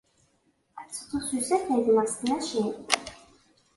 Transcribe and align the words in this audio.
Ad 0.81 0.87
teddud 0.93 1.23
s 1.27 1.29
usafag 1.37 1.83
neɣ 1.89 2.05
s 2.11 2.13
tmacint? 2.19 2.89